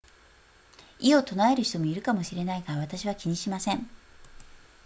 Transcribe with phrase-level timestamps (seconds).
[0.99, 3.87] 異を唱える人もいるかもしれないが私は気にしません